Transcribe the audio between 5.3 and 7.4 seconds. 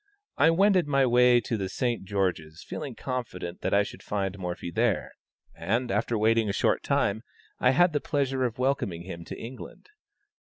and, after waiting a short time,